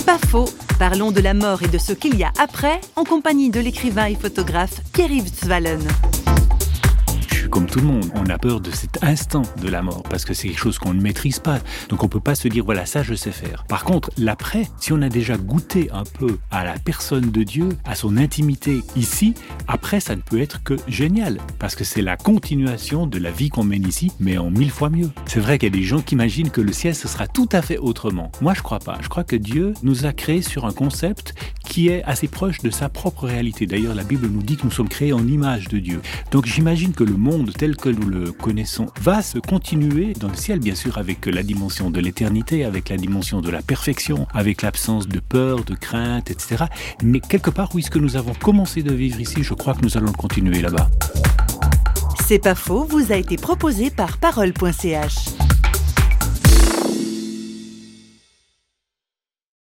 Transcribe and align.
C'est 0.00 0.06
pas 0.06 0.28
faux. 0.28 0.48
Parlons 0.78 1.10
de 1.10 1.20
la 1.20 1.34
mort 1.34 1.62
et 1.62 1.68
de 1.68 1.76
ce 1.76 1.92
qu'il 1.92 2.16
y 2.16 2.24
a 2.24 2.32
après 2.38 2.80
en 2.96 3.04
compagnie 3.04 3.50
de 3.50 3.60
l'écrivain 3.60 4.06
et 4.06 4.14
photographe 4.14 4.80
Pierre-Yves 4.94 5.30
comme 7.50 7.66
tout 7.66 7.80
le 7.80 7.86
monde, 7.86 8.10
on 8.14 8.26
a 8.26 8.38
peur 8.38 8.60
de 8.60 8.70
cet 8.70 9.02
instant 9.02 9.42
de 9.60 9.68
la 9.68 9.82
mort 9.82 10.02
parce 10.04 10.24
que 10.24 10.34
c'est 10.34 10.48
quelque 10.48 10.60
chose 10.60 10.78
qu'on 10.78 10.94
ne 10.94 11.00
maîtrise 11.00 11.40
pas. 11.40 11.58
Donc 11.88 12.02
on 12.04 12.08
peut 12.08 12.20
pas 12.20 12.34
se 12.34 12.48
dire 12.48 12.64
voilà 12.64 12.86
ça 12.86 13.02
je 13.02 13.14
sais 13.14 13.32
faire. 13.32 13.64
Par 13.68 13.84
contre, 13.84 14.10
l'après, 14.16 14.68
si 14.78 14.92
on 14.92 15.02
a 15.02 15.08
déjà 15.08 15.36
goûté 15.36 15.90
un 15.92 16.04
peu 16.04 16.38
à 16.50 16.64
la 16.64 16.74
personne 16.78 17.30
de 17.30 17.42
Dieu, 17.42 17.68
à 17.84 17.94
son 17.94 18.16
intimité 18.16 18.82
ici, 18.96 19.34
après 19.66 20.00
ça 20.00 20.16
ne 20.16 20.20
peut 20.20 20.40
être 20.40 20.62
que 20.62 20.76
génial 20.86 21.38
parce 21.58 21.74
que 21.74 21.84
c'est 21.84 22.02
la 22.02 22.16
continuation 22.16 23.06
de 23.06 23.18
la 23.18 23.30
vie 23.30 23.48
qu'on 23.48 23.64
mène 23.64 23.86
ici, 23.86 24.12
mais 24.20 24.38
en 24.38 24.50
mille 24.50 24.70
fois 24.70 24.90
mieux. 24.90 25.10
C'est 25.26 25.40
vrai 25.40 25.58
qu'il 25.58 25.74
y 25.74 25.76
a 25.76 25.78
des 25.78 25.84
gens 25.84 26.00
qui 26.00 26.14
imaginent 26.14 26.50
que 26.50 26.60
le 26.60 26.72
ciel 26.72 26.94
ce 26.94 27.08
sera 27.08 27.26
tout 27.26 27.48
à 27.52 27.62
fait 27.62 27.78
autrement. 27.78 28.30
Moi 28.40 28.54
je 28.54 28.62
crois 28.62 28.78
pas. 28.78 28.98
Je 29.02 29.08
crois 29.08 29.24
que 29.24 29.36
Dieu 29.36 29.74
nous 29.82 30.06
a 30.06 30.12
créés 30.12 30.42
sur 30.42 30.66
un 30.66 30.72
concept 30.72 31.34
qui 31.70 31.88
est 31.88 32.02
assez 32.02 32.26
proche 32.26 32.58
de 32.58 32.70
sa 32.70 32.88
propre 32.88 33.26
réalité. 33.26 33.64
D'ailleurs, 33.64 33.94
la 33.94 34.02
Bible 34.02 34.26
nous 34.26 34.42
dit 34.42 34.56
que 34.56 34.64
nous 34.64 34.72
sommes 34.72 34.88
créés 34.88 35.12
en 35.12 35.24
image 35.28 35.68
de 35.68 35.78
Dieu. 35.78 36.02
Donc 36.32 36.46
j'imagine 36.46 36.92
que 36.92 37.04
le 37.04 37.16
monde 37.16 37.52
tel 37.56 37.76
que 37.76 37.88
nous 37.88 38.08
le 38.08 38.32
connaissons 38.32 38.86
va 39.00 39.22
se 39.22 39.38
continuer 39.38 40.12
dans 40.14 40.28
le 40.28 40.34
ciel, 40.34 40.58
bien 40.58 40.74
sûr, 40.74 40.98
avec 40.98 41.26
la 41.26 41.44
dimension 41.44 41.92
de 41.92 42.00
l'éternité, 42.00 42.64
avec 42.64 42.88
la 42.88 42.96
dimension 42.96 43.40
de 43.40 43.50
la 43.50 43.62
perfection, 43.62 44.26
avec 44.34 44.62
l'absence 44.62 45.06
de 45.06 45.20
peur, 45.20 45.62
de 45.62 45.76
crainte, 45.76 46.32
etc. 46.32 46.64
Mais 47.04 47.20
quelque 47.20 47.50
part, 47.50 47.70
oui, 47.72 47.84
ce 47.84 47.90
que 47.90 48.00
nous 48.00 48.16
avons 48.16 48.34
commencé 48.34 48.82
de 48.82 48.92
vivre 48.92 49.20
ici, 49.20 49.44
je 49.44 49.54
crois 49.54 49.74
que 49.74 49.82
nous 49.82 49.96
allons 49.96 50.08
le 50.08 50.12
continuer 50.12 50.62
là-bas. 50.62 50.90
C'est 52.26 52.40
pas 52.40 52.56
faux, 52.56 52.84
vous 52.84 53.12
a 53.12 53.16
été 53.16 53.36
proposé 53.36 53.90
par 53.90 54.18
parole.ch. 54.18 55.39